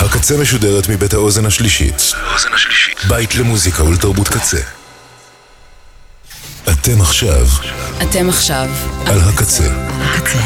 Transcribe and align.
הקצה 0.00 0.36
משודרת 0.36 0.88
מבית 0.88 1.14
האוזן 1.14 1.46
השלישית. 1.46 2.12
בית 3.08 3.34
למוזיקה 3.34 3.84
ולתרבות 3.84 4.28
קצה. 4.28 4.60
אתם 6.72 7.00
עכשיו 7.00 7.46
אתם 8.02 8.28
עכשיו 8.28 8.68
על 9.06 9.20
הקצה. 9.20 9.64
הקצה. 10.00 10.38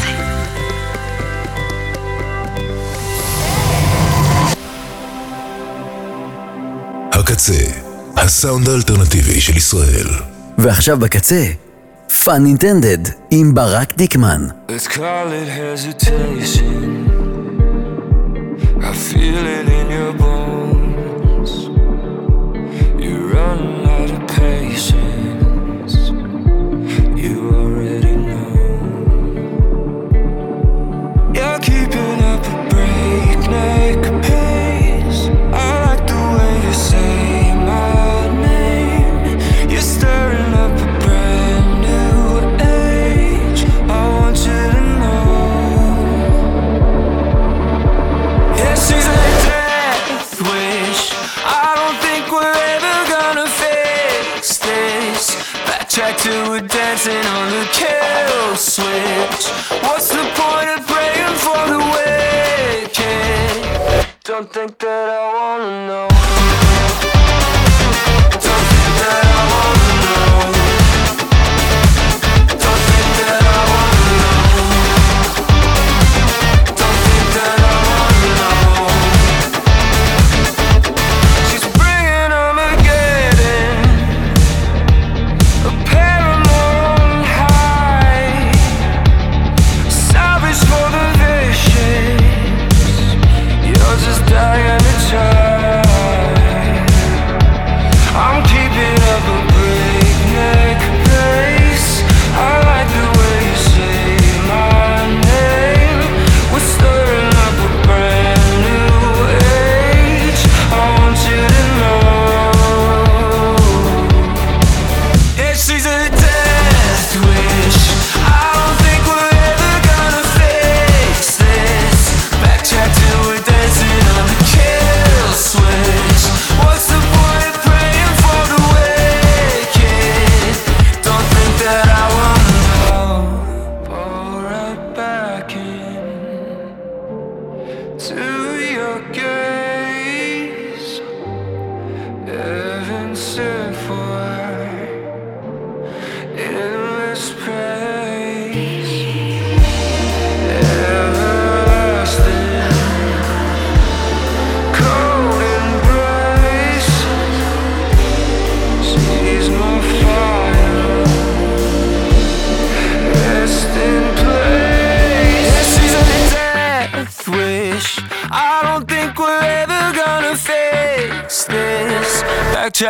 הקצה, 7.13 7.63
הסאונד 8.17 8.69
האלטרנטיבי 8.69 9.41
של 9.41 9.57
ישראל. 9.57 10.07
ועכשיו 10.57 10.99
בקצה, 10.99 11.45
Fun 12.23 12.45
Intended 12.45 12.97
עם 13.31 13.53
ברק 13.53 13.93
דיקמן. 13.97 14.47
Let's 14.67 14.87
call 14.87 14.97
it 14.97 15.49
hesitation. 15.49 17.08
feeling 19.31 19.67
in 19.67 19.91
your 19.91 20.13
bones. 20.13 20.58
Backtrack 55.99 56.17
to 56.23 56.53
a 56.53 56.61
dancing 56.65 57.25
on 57.25 57.51
the 57.51 57.65
kill 57.73 58.55
switch. 58.55 59.49
What's 59.83 60.09
the 60.09 60.23
point 60.33 60.69
of 60.69 60.87
praying 60.87 61.35
for 61.35 61.67
the 61.67 61.79
wicked? 62.87 63.67
Don't 64.23 64.49
think 64.53 64.79
that 64.79 65.09
I 65.09 65.33
wanna 65.33 65.87
know. 65.87 66.38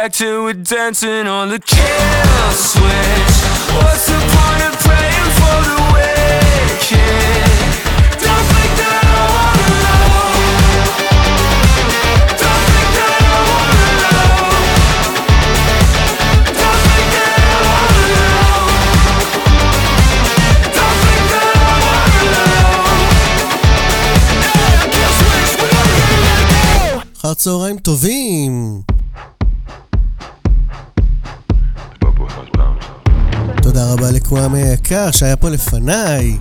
Backtrack 0.09 0.12
to 0.17 0.47
a 0.47 0.55
dancing 0.55 1.27
on 1.27 1.51
the 1.51 1.59
kill 1.59 2.51
switch. 2.53 3.37
What's 3.77 4.07
the 4.07 4.17
point 4.33 4.62
of 4.65 4.73
praying 4.81 5.31
for 5.37 5.57
the 5.69 5.77
wicked? 5.93 7.45
Don't 8.25 8.47
think 8.49 8.73
that 8.81 9.05
I 9.05 9.25
wanna 9.29 9.69
know. 9.85 10.09
Don't 12.41 12.65
think 12.73 12.89
that 12.97 13.23
I 13.29 13.41
wanna 13.51 13.93
know. 14.01 14.33
Don't 16.61 16.81
think 16.89 17.09
that 17.15 17.45
I 17.45 17.61
wanna 17.69 18.09
know. 18.17 18.57
Don't 20.79 20.97
think 21.05 21.25
that 21.33 21.57
I 21.61 21.77
wanna 21.85 22.25
know. 22.33 22.89
Yeah, 24.41 24.81
kill 24.97 25.12
switch, 25.21 25.53
we 25.61 25.67
gotta 25.75 25.97
let 26.25 26.41
it 26.41 26.49
go. 26.49 27.05
אחר 27.21 27.35
צהריים 27.35 27.79
טובים. 27.79 28.48
רבה 34.32 34.38
לקוואמי 34.38 34.54
היקר 34.54 35.12
שהיה 35.12 35.36
פה 35.36 35.50
לפניי. 35.50 36.38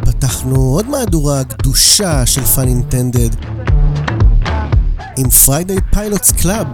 פתחנו 0.00 0.56
עוד 0.56 0.88
מהדורה 0.88 1.44
קדושה 1.44 2.26
של 2.26 2.44
Fun 2.44 2.68
Intended 2.68 3.30
עם 5.16 5.30
Friday 5.30 5.76
Pilots 5.92 6.32
Club. 6.32 6.66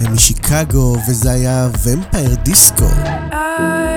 הם 0.00 0.14
משיקגו 0.14 0.96
וזה 1.08 1.30
היה 1.30 1.68
Vampire 1.84 2.34
Disco. 2.34 2.88
I 3.32 3.93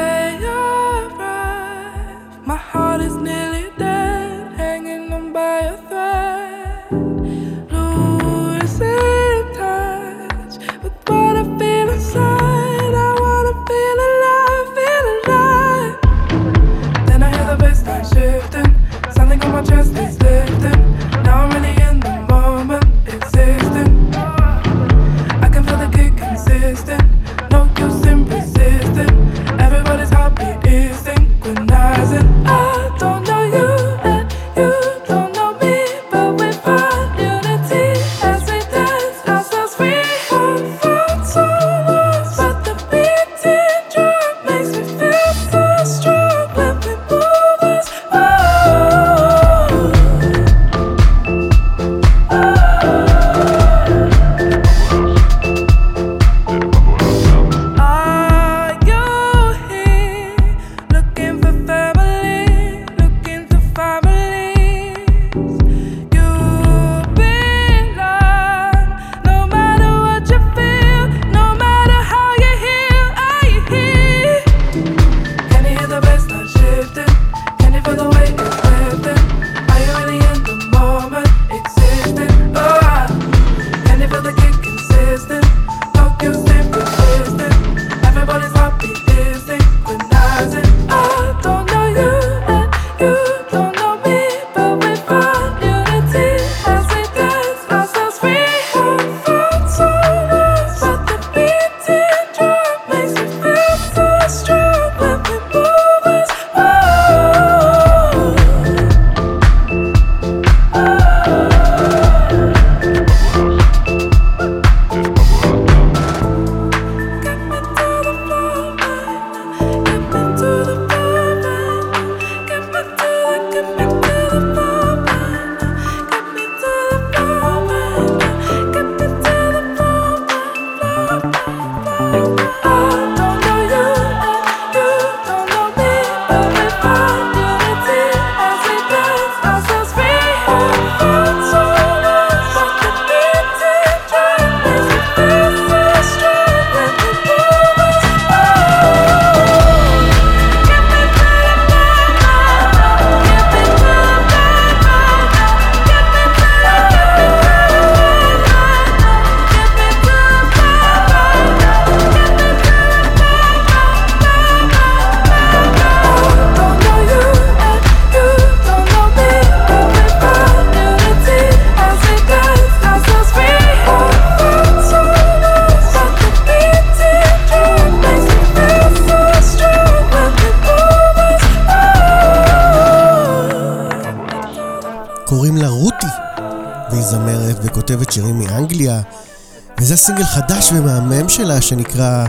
שלה 191.47 191.61
שנקרא 191.61 192.25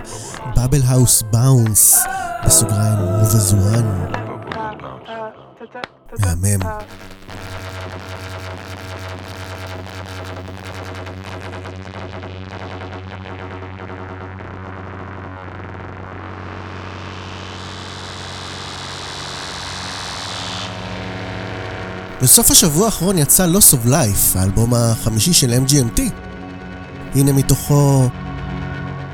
בבל 0.56 0.80
האוס 0.86 1.22
באונס, 1.22 1.98
בסוגריים 2.46 2.98
ובזוהן. 2.98 3.84
מהמם. 6.18 6.60
בסוף 22.22 22.50
השבוע 22.50 22.86
האחרון 22.86 23.18
יצא 23.18 23.46
Loss 23.46 23.74
of 23.74 23.88
Life, 23.88 24.38
האלבום 24.38 24.74
החמישי 24.74 25.32
של 25.32 25.52
MGMT. 25.66 26.00
הנה 27.14 27.32
מתוכו 27.32 28.08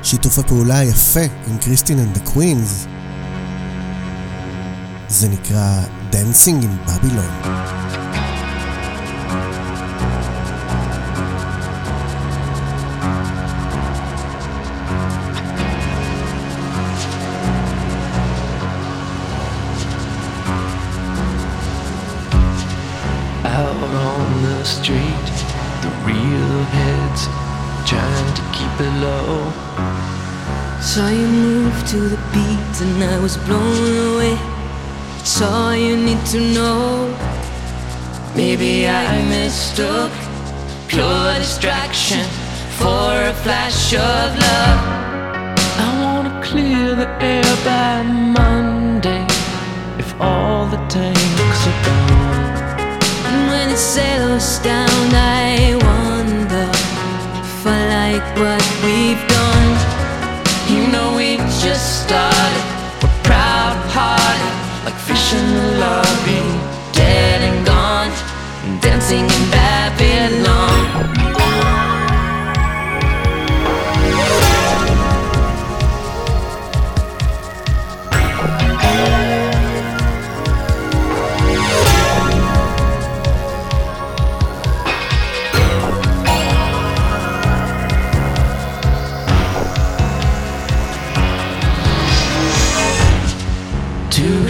שיתוף 0.05 0.39
הפעולה 0.39 0.79
היפה 0.79 1.19
עם 1.47 1.57
Christine 1.57 1.99
and 1.99 2.13
the 2.13 2.19
Queens. 2.19 2.87
זה 5.07 5.29
נקרא 5.29 5.81
Dancing 6.11 6.63
in 6.63 6.89
Babylon. 6.89 7.47
And 32.81 33.03
I 33.03 33.19
was 33.19 33.37
blown 33.37 34.15
away. 34.15 34.37
It's 35.19 35.41
all 35.41 35.73
you 35.75 35.95
need 35.95 36.25
to 36.27 36.39
know. 36.39 37.07
Maybe 38.35 38.87
I 38.87 39.23
mistook 39.29 40.11
pure 40.87 41.35
distraction 41.35 42.25
for 42.79 43.11
a 43.31 43.33
flash 43.43 43.93
of 43.93 44.27
love. 44.47 44.81
I 45.85 45.89
wanna 46.03 46.41
clear 46.43 46.95
the 46.95 47.09
air 47.23 47.51
by 47.63 48.03
Monday 48.03 49.25
if 49.97 50.09
all 50.19 50.65
the 50.67 50.81
tanks 50.87 51.61
are 51.69 51.81
gone. 51.85 52.79
And 53.27 53.39
when 53.51 53.69
it 53.69 53.77
settles 53.77 54.59
down, 54.59 55.07
I 55.13 55.77
wonder 55.89 56.67
if 57.41 57.67
I 57.67 57.79
like 57.95 58.27
what 58.37 58.74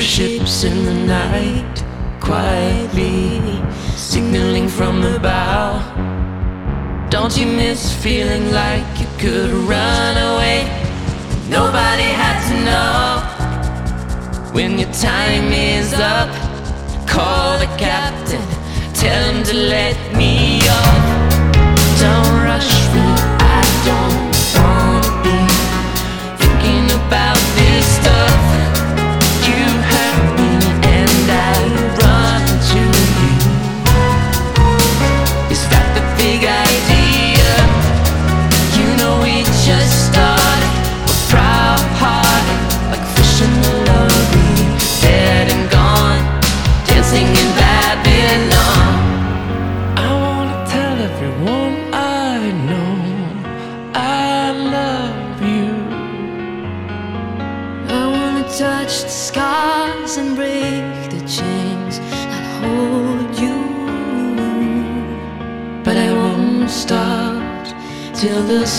ships 0.06 0.64
in 0.64 0.86
the 0.86 0.94
night, 0.94 1.84
quietly 2.22 3.42
signaling 3.96 4.68
from 4.68 5.02
the 5.02 5.20
bow. 5.20 5.82
Don't 7.10 7.36
you 7.36 7.48
miss 7.48 7.92
feeling 8.04 8.52
like 8.52 8.86
you 9.00 9.08
could 9.18 9.50
run 9.68 10.16
away? 10.16 10.62
Nobody 11.50 12.10
had 12.22 12.38
to 12.50 12.56
know. 12.70 14.54
When 14.54 14.78
your 14.78 14.92
time 14.94 15.52
is 15.52 15.92
up, 15.94 16.30
call 17.08 17.58
the 17.58 17.68
captain, 17.78 18.42
tell 18.94 19.34
him 19.34 19.44
to 19.44 19.54
let 19.54 19.98
me 20.16 20.62
off. 20.70 21.15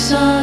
Sun 0.08 0.35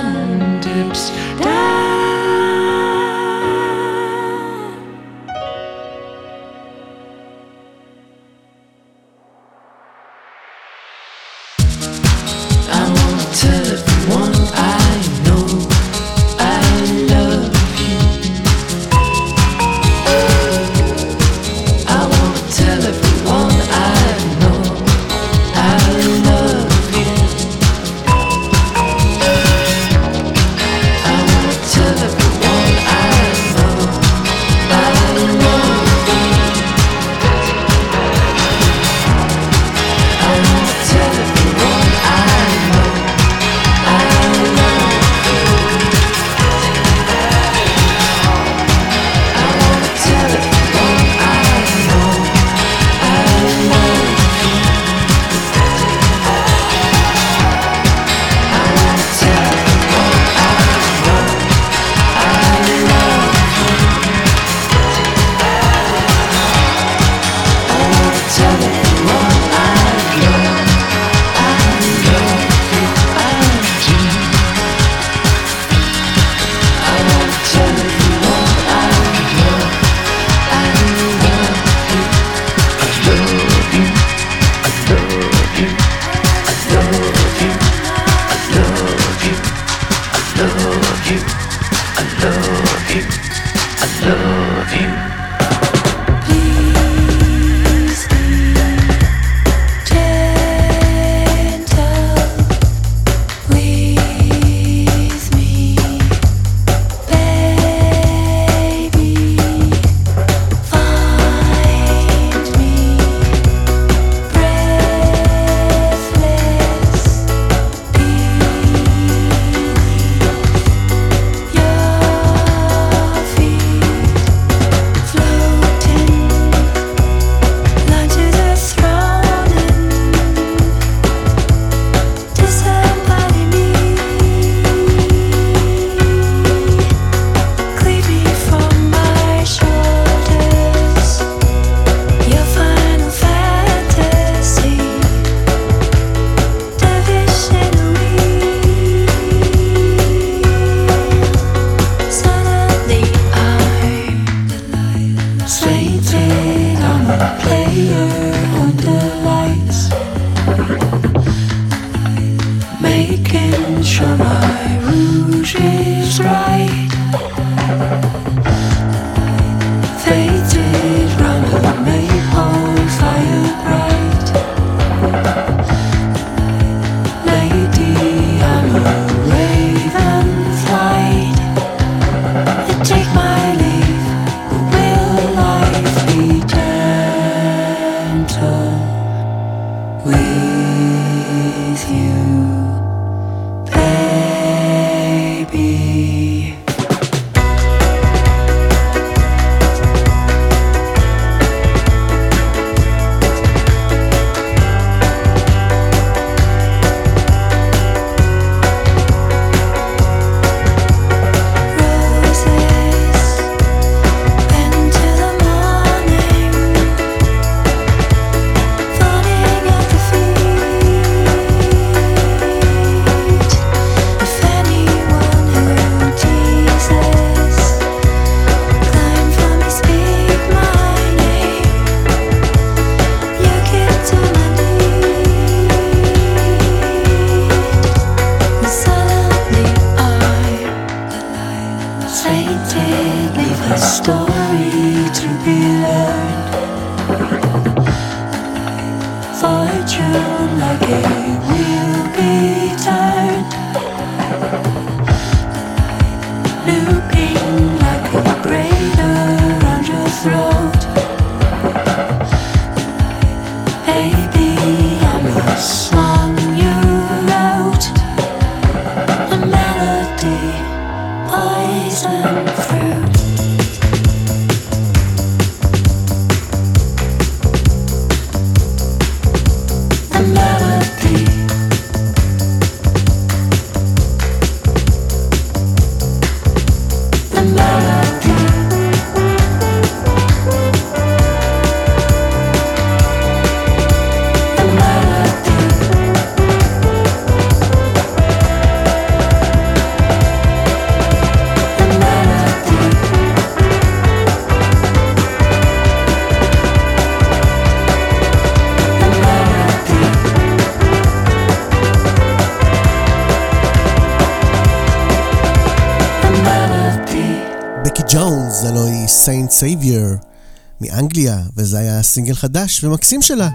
סינגל 322.12 322.34
חדש 322.34 322.84
ומקסים 322.84 323.22
שלה, 323.22 323.48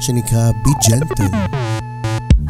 שנקרא 0.00 0.50
בי 0.64 0.70
ג'נטל. 0.88 1.36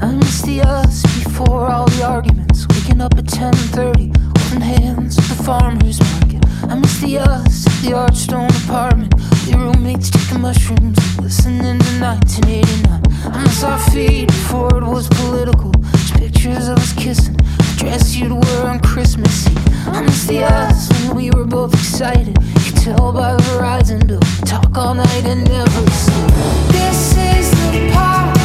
I 0.02 0.06
miss 0.06 0.42
the 0.42 0.60
us 0.60 1.02
before 1.22 1.70
all 1.72 1.86
the 1.94 2.02
arguments. 2.16 2.58
Waking 2.72 3.00
up 3.00 3.14
at 3.20 3.26
10:30, 3.26 4.10
holding 4.38 4.64
hands 4.74 5.12
at 5.20 5.26
the 5.32 5.38
farmer's 5.48 5.98
market. 6.10 6.42
I 6.72 6.74
miss 6.82 6.96
the 7.02 7.12
us 7.34 7.56
at 7.70 7.76
the 7.82 7.92
Archstone 8.04 8.52
apartment. 8.64 9.12
The 9.46 9.52
roommates 9.62 10.08
taking 10.16 10.40
mushrooms, 10.46 10.98
listening 11.24 11.78
to 11.86 11.92
1989. 12.00 13.02
I 13.34 13.36
miss 13.44 13.60
our 13.70 13.80
feet 13.92 14.26
before 14.38 14.72
it 14.80 14.86
was 14.96 15.06
political. 15.20 15.70
Just 15.98 16.14
pictures 16.22 16.66
of 16.72 16.76
us 16.84 16.92
kissing, 17.02 17.36
the 17.66 17.74
dress 17.80 18.04
you'd 18.16 18.34
wear 18.42 18.60
on 18.72 18.78
Christmas 18.90 19.34
Eve. 19.52 19.68
I 19.96 20.00
miss 20.06 20.22
the 20.30 20.38
us 20.44 20.80
when 20.92 21.06
we 21.18 21.24
were 21.34 21.48
both 21.58 21.72
excited 21.80 22.36
tell 22.95 23.11
by 23.11 23.35
the 23.35 23.43
horizon 23.43 23.99
to 24.07 24.19
talk 24.45 24.75
all 24.75 24.95
night 24.95 25.25
and 25.25 25.43
never 25.47 25.89
sleep. 25.91 26.31
This 26.71 27.17
is 27.17 27.51
the 27.71 27.91
part 27.93 28.38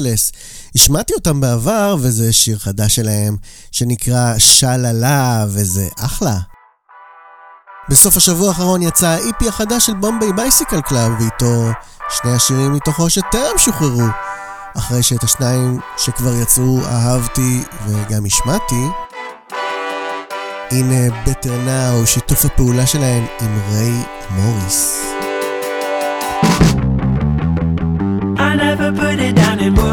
Angels. 0.00 0.32
השמעתי 0.74 1.14
אותם 1.14 1.40
בעבר, 1.40 1.96
וזה 2.00 2.32
שיר 2.32 2.58
חדש 2.58 2.96
שלהם, 2.96 3.36
שנקרא 3.72 4.34
Sha 4.38 4.78
La 4.78 5.04
La, 5.04 5.44
וזה 5.48 5.88
אחלה. 5.98 6.36
בסוף 7.90 8.16
השבוע 8.16 8.48
האחרון 8.48 8.82
יצא 8.82 9.08
ה 9.08 9.21
EP 9.21 9.48
החדש 9.48 9.86
של 9.86 9.94
Bombay 9.94 10.32
Bicycle 10.32 10.80
Club, 10.80 11.12
ואיתו 11.20 11.70
שני 12.10 12.32
השירים 12.32 12.72
מתוכו 12.72 13.10
שטרם 13.10 13.58
שוחררו. 13.58 14.06
אחרי 14.76 15.02
שאת 15.02 15.24
השניים 15.24 15.80
שכבר 15.96 16.34
יצאו 16.34 16.80
אהבתי 16.84 17.62
וגם 17.86 18.26
השמעתי. 18.26 18.84
הנה 20.70 21.22
Better 21.26 21.56
Now, 21.56 22.06
שיתוף 22.06 22.44
הפעולה 22.44 22.86
שלהם 22.86 23.24
עם 23.40 23.60
Rae 23.70 24.04
Morris. 24.30 25.06
I 28.36 28.54
never 28.56 28.90
put 29.00 29.18
it 29.20 29.34
down 29.36 29.58
in 29.60 29.74
words. 29.76 29.89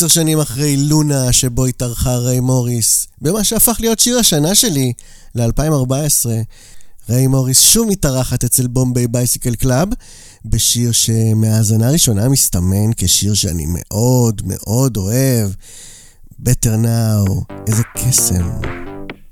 עשר 0.00 0.08
שנים 0.08 0.40
אחרי 0.40 0.76
Luna 0.76 1.32
שבו 1.32 1.66
התארחה 1.66 2.16
Rae 2.16 2.40
Morris, 2.40 3.06
במה 3.20 3.44
שהפך 3.44 3.76
להיות 3.80 3.98
שיר 3.98 4.18
השנה 4.18 4.54
שלי 4.54 4.92
ל-2014, 5.34 6.28
Rae 7.10 7.26
Morris 7.26 7.60
שוב 7.60 7.88
מתארחת 7.88 8.44
אצל 8.44 8.66
Bombay 8.66 9.08
Bicycle 9.08 9.54
Club, 9.54 9.88
בשיר 10.44 10.92
שמהאזנה 10.92 11.88
הראשונה 11.88 12.28
מסתמן 12.28 12.90
כשיר 12.96 13.34
שאני 13.34 13.64
מאוד 13.68 14.42
מאוד 14.44 14.96
אוהב, 14.96 15.50
Better 16.42 16.84
Now, 16.84 17.54
איזה 17.66 17.82
קסם. 17.96 18.50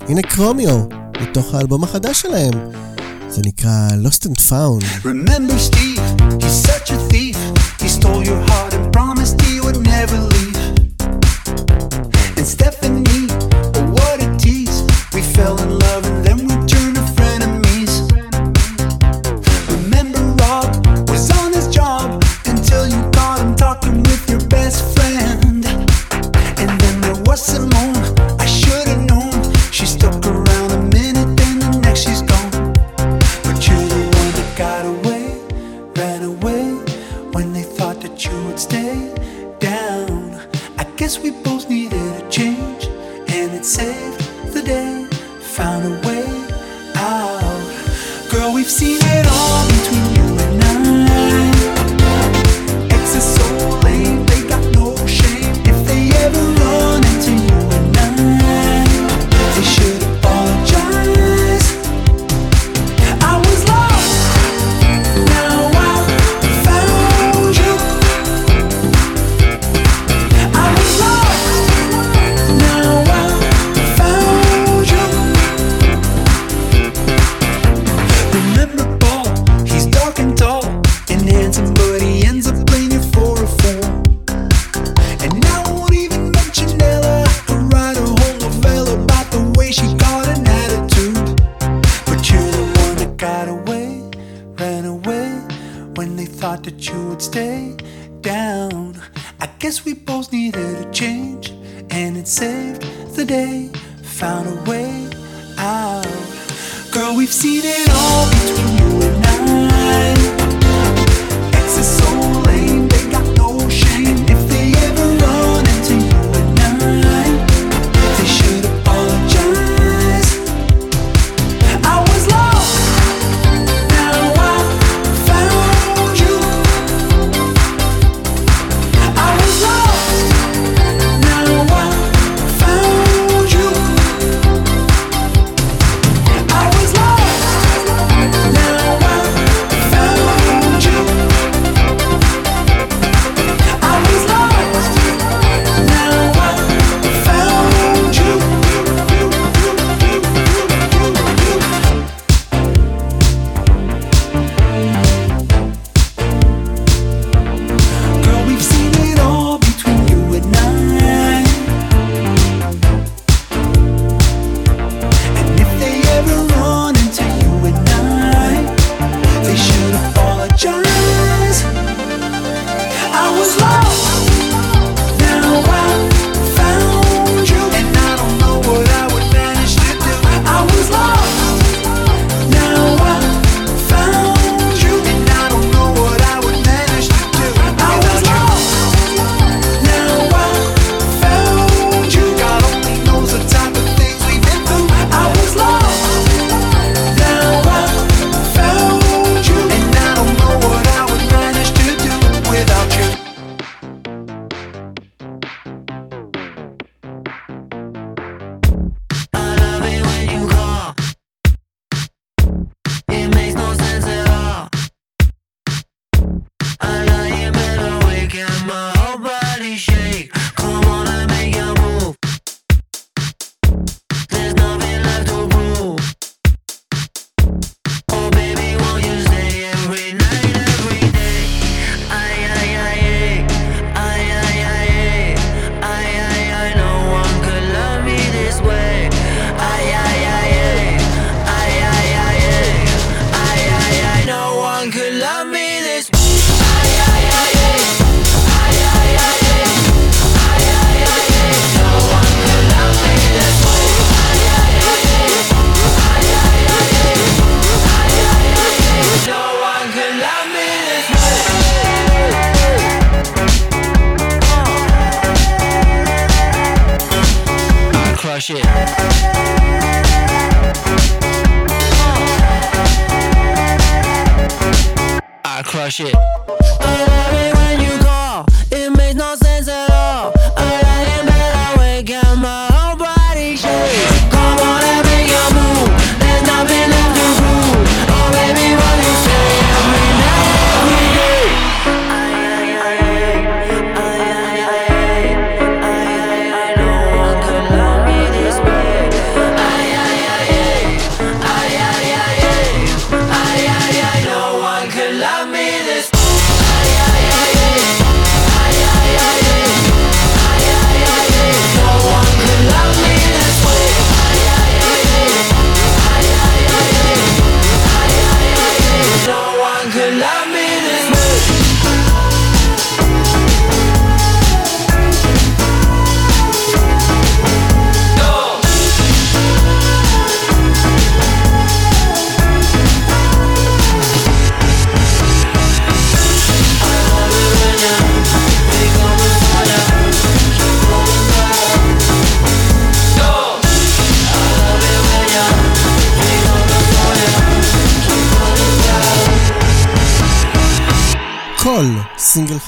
הנה 0.00 0.22
Chromeo, 0.22 0.85
מתוך 1.22 1.54
האלבום 1.54 1.85
החדש 1.85 2.20
שלהם. 2.20 2.52
זה 3.28 3.42
נקרא 3.44 3.88
Lost 4.04 4.24
and 4.24 4.40
Found. 4.50 5.04
Remember 5.04 5.59
Steve, 5.59 6.02
he's 6.42 6.68
such 6.68 6.90
a 6.90 6.98
thief, 7.11 7.37
he 7.81 7.88
stole 7.88 8.24
your 8.24 8.40
heart 8.50 8.72
and 8.74 8.92
promised 8.92 9.40
he 9.40 9.61
would 9.61 9.78
never 9.94 10.18
leave. 10.35 10.58
Stephanie. 12.59 13.08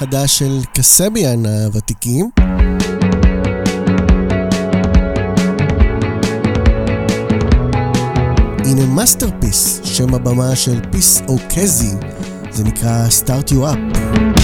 החדש 0.02 0.38
של 0.38 0.60
Kasabian 0.74 1.46
הוותיקים. 1.46 2.30
הנה 8.64 8.86
Masterpeace, 8.86 9.80
שם 9.84 10.14
הבמה 10.14 10.56
של 10.56 10.80
Peace 10.92 11.22
Okezie, 11.28 11.90
זה 12.50 12.64
נקרא 12.64 13.06
Start 13.08 13.50
You 13.50 13.54
Up. 13.54 14.39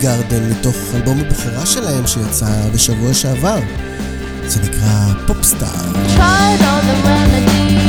גרדן 0.00 0.50
לתוך 0.50 0.76
אלבום 0.94 1.20
הבחירה 1.20 1.66
שלהם 1.66 2.06
שיצא 2.06 2.68
בשבוע 2.74 3.14
שעבר. 3.14 3.58
זה 4.46 4.60
נקרא 4.62 5.26
פופסטאר. 5.26 5.92
Tried 6.16 6.60
all 6.60 6.82
the 6.88 7.06
remedies 7.06 7.87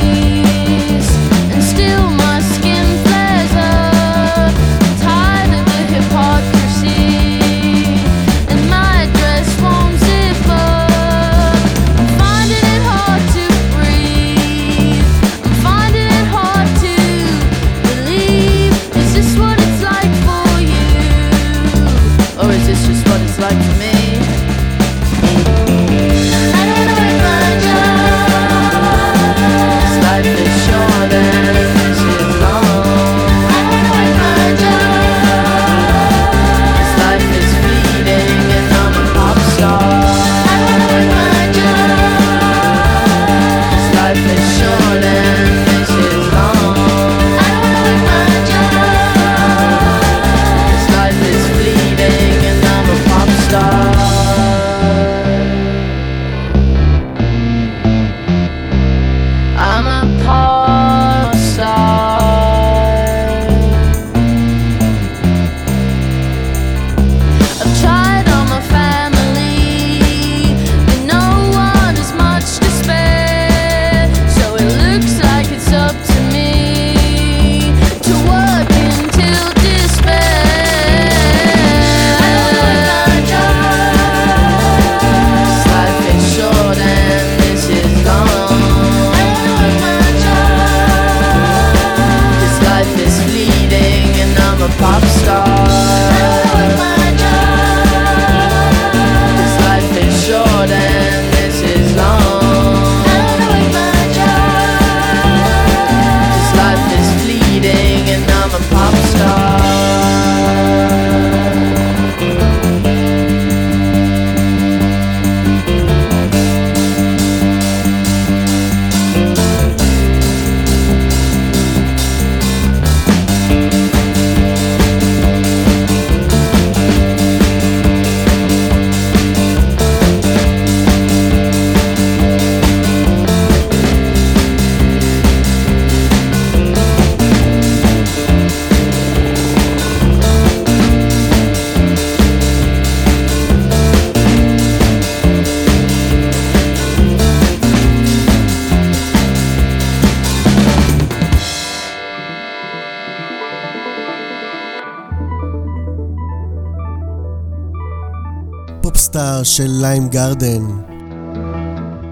של 159.59 159.71
ליים 159.81 160.09
גרדן. 160.09 160.65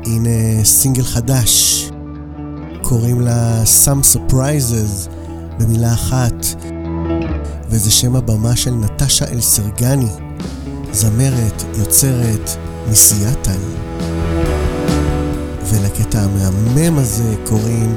הנה 0.06 0.64
סינגל 0.64 1.04
חדש, 1.04 1.84
קוראים 2.82 3.22
לה 3.22 3.64
Some 3.64 4.16
Surprises, 4.16 5.10
במילה 5.60 5.94
אחת, 5.94 6.46
וזה 7.70 7.92
שם 7.92 8.16
הבמה 8.16 8.56
של 8.56 8.72
נטשה 8.72 9.26
אלסרגני, 9.32 10.10
זמרת, 10.92 11.64
יוצרת, 11.78 12.50
מסיאטל. 12.92 13.60
ולקטע 15.64 16.20
המהמם 16.20 16.98
הזה 16.98 17.36
קוראים 17.46 17.96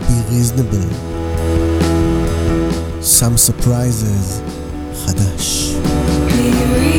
Be 0.00 0.32
Reasonable. 0.32 0.94
Some 3.02 3.50
Surprises, 3.50 4.40
חדש. 5.06 5.74
Be 6.28 6.91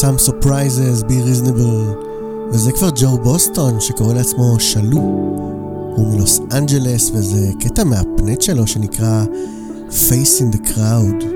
Some 0.00 0.18
Surprises, 0.18 1.02
Be 1.02 1.22
Reasonable, 1.26 1.96
וזה 2.50 2.72
כבר 2.72 2.90
ג'ו 2.94 3.18
בוסטון 3.18 3.80
שקורא 3.80 4.14
לעצמו 4.14 4.60
שלו. 4.60 4.98
הוא 5.96 6.14
מלוס 6.14 6.40
אנג'לס 6.52 7.10
וזה 7.14 7.50
קטע 7.60 7.84
מהפנט 7.84 8.42
שלו 8.42 8.66
שנקרא 8.66 9.24
Face 9.90 10.40
in 10.40 10.56
the 10.56 10.68
Crowd. 10.68 11.35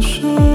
说 0.00 0.47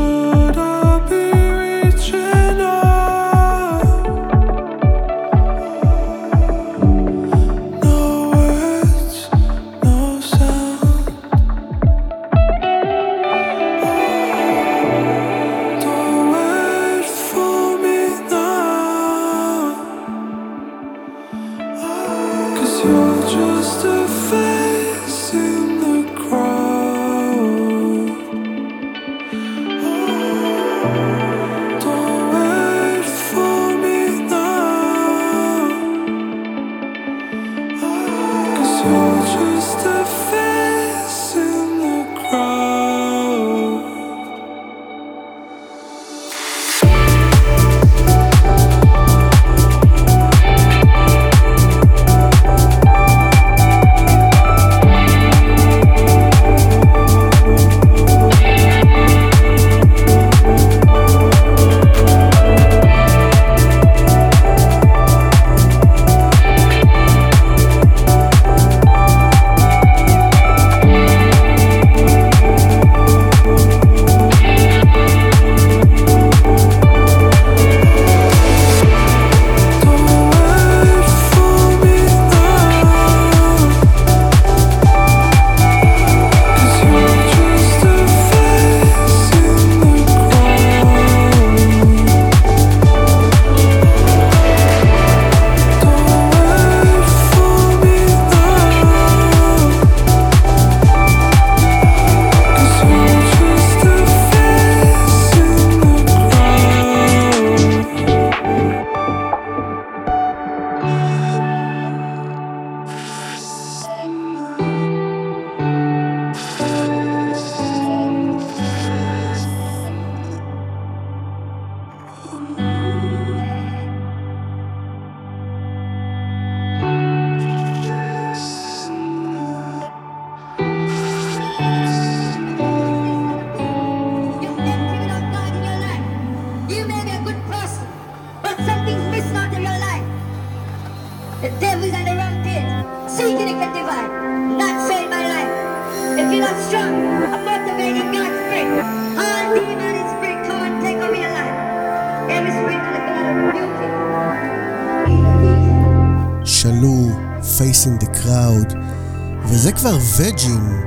כבר 159.83 159.97
וג'ין, 160.17 160.81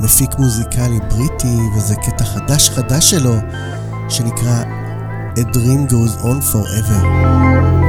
מפיק 0.00 0.30
מוזיקלי 0.38 0.98
בריטי, 1.08 1.58
וזה 1.76 1.94
קטע 1.96 2.24
חדש 2.24 2.70
חדש 2.70 3.10
שלו, 3.10 3.34
שנקרא 4.08 4.62
A 5.36 5.40
Dream 5.40 5.90
Goes 5.92 6.22
On 6.22 6.52
Forever. 6.52 7.79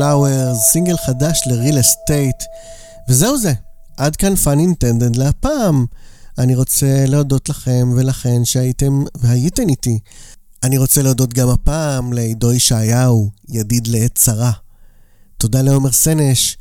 Flowers, 0.00 0.58
סינגל 0.58 0.96
חדש 0.96 1.42
ל 1.46 1.53
Real 1.53 1.80
Estate. 1.80 2.36
וזהו 3.08 3.38
זה, 3.38 3.52
עד 3.96 4.16
כאן 4.16 4.36
Fun 4.36 4.58
Intended 4.58 5.16
להפעם. 5.16 5.86
אני 6.38 6.54
רוצה 6.54 7.04
להודות 7.06 7.48
לכם 7.48 7.92
ולכן 7.96 8.44
שהייתם 8.44 9.04
והייתן 9.14 9.68
איתי. 9.68 9.98
אני 10.62 10.78
רוצה 10.78 11.02
להודות 11.02 11.34
גם 11.34 11.48
הפעם 11.48 12.12
לעידו 12.12 12.52
ישעיהו, 12.52 13.30
ידיד 13.48 13.86
לעת 13.86 14.14
צרה. 14.14 14.52
תודה 15.36 15.62
לעומר 15.62 15.92
סנש, 15.92 16.56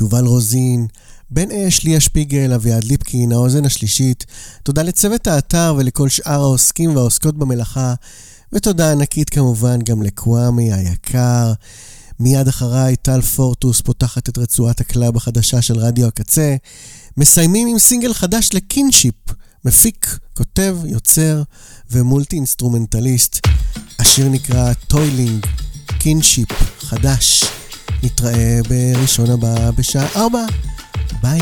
יובל 0.00 0.26
רוזין, 0.26 0.86
בן 1.30 1.50
אש, 1.50 1.84
ליה 1.84 2.00
שפיגל, 2.00 2.52
אביעד 2.52 2.84
ליפקין, 2.84 3.32
האוזן 3.32 3.64
השלישית. 3.64 4.26
תודה 4.62 4.82
לצוות 4.82 5.26
האתר 5.26 5.74
ולכל 5.78 6.08
שאר 6.08 6.40
העוסקים 6.40 6.96
והעוסקות 6.96 7.38
במלאכה. 7.38 7.94
ותודה 8.52 8.92
ענקית 8.92 9.30
כמובן 9.30 9.78
גם 9.82 10.02
לקוואמי 10.02 10.72
היקר. 10.72 11.52
מיד 12.22 12.48
אחריי 12.48 12.96
טל 12.96 13.20
פורטוס 13.20 13.80
פותחת 13.80 14.28
את 14.28 14.38
רצועת 14.38 14.80
ה 14.80 14.87
club 14.87 15.16
החדשה 15.16 15.62
של 15.62 15.78
רדיו 15.78 16.06
הקצה. 16.06 16.56
מסיימים 17.16 17.68
עם 17.68 17.78
סינגל 17.78 18.14
חדש 18.14 18.48
ל 18.54 18.61
Kinship, 18.61 19.14
מפיק, 19.64 20.18
כותב, 20.34 20.76
יוצר 20.84 21.42
ו 21.90 22.36
multi-instrumentalist. 22.36 23.46
השיר 23.98 24.28
נקרא 24.28 24.72
Toiling, 24.72 25.46
Kinship, 25.98 26.52
חדש. 26.80 27.44
נתראה 28.02 28.60
בראשון 28.68 29.30
הבא 29.30 29.70
בשעה 29.70 30.06
4. 30.16 30.38
ביי. 31.22 31.40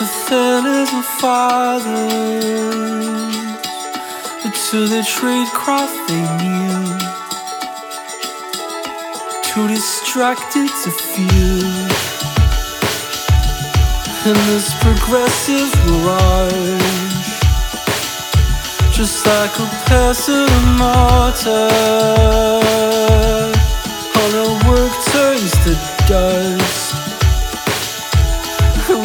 as 0.00 0.30
I 0.30 0.32
and 0.32 0.52
fathers, 0.52 0.92
my 0.92 1.02
fathers 1.20 1.86
To 4.70 4.78
the 4.86 5.02
tradecraft 5.16 5.96
they 6.08 6.24
knew. 6.42 6.84
Too 9.44 9.66
distracted 9.68 10.68
to 10.82 10.90
feel. 10.90 11.86
In 14.26 14.36
this 14.50 14.68
progressive 14.82 15.70
mirage. 15.86 17.16
Just 18.92 19.26
like 19.26 19.54
a 19.58 19.68
person 19.86 20.48
martyr. 20.78 21.70
All 24.18 24.32
our 24.42 24.54
work 24.68 24.94
turns 25.12 25.52
to 25.64 25.72
dust 26.08 26.85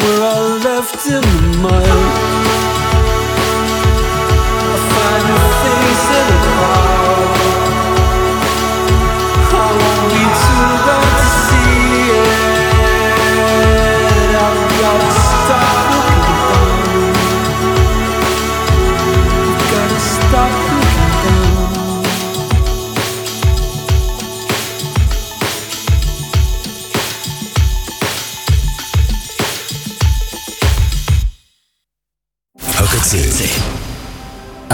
we're 0.02 0.22
all 0.22 0.58
left 0.58 1.06
in 1.06 1.20
the 1.20 1.58
mud. 1.62 1.86
I 4.54 4.76
find 4.92 5.24
the 5.30 5.40
things 5.62 6.02
that 6.10 6.30
are 6.58 6.91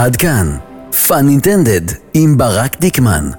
עד 0.05 0.17
כאן, 0.17 0.57
פאן 1.07 1.29
אינטנדד 1.29 1.81
עם 2.15 2.39
ברק 2.39 2.81
דיקמן. 2.81 3.31